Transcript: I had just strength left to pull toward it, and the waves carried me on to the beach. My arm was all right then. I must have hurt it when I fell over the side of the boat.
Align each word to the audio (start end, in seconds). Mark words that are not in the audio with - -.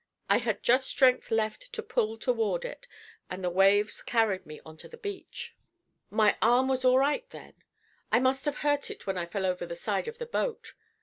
I 0.31 0.39
had 0.39 0.63
just 0.63 0.87
strength 0.87 1.29
left 1.29 1.71
to 1.73 1.83
pull 1.83 2.17
toward 2.17 2.65
it, 2.65 2.87
and 3.29 3.43
the 3.43 3.51
waves 3.51 4.01
carried 4.01 4.47
me 4.47 4.59
on 4.65 4.75
to 4.77 4.87
the 4.87 4.97
beach. 4.97 5.55
My 6.09 6.37
arm 6.41 6.67
was 6.67 6.83
all 6.83 6.97
right 6.97 7.29
then. 7.29 7.53
I 8.11 8.19
must 8.19 8.45
have 8.45 8.57
hurt 8.65 8.89
it 8.89 9.05
when 9.05 9.19
I 9.19 9.27
fell 9.27 9.45
over 9.45 9.67
the 9.67 9.75
side 9.75 10.07
of 10.07 10.17
the 10.17 10.25
boat. 10.25 10.73